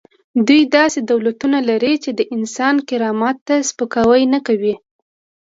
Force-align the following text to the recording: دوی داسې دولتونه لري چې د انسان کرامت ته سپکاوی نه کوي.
دوی 0.47 0.61
داسې 0.77 0.99
دولتونه 1.11 1.57
لري 1.69 1.93
چې 2.03 2.11
د 2.19 2.21
انسان 2.35 2.75
کرامت 2.89 3.37
ته 3.47 3.55
سپکاوی 3.69 4.23
نه 4.33 4.39
کوي. 4.47 4.75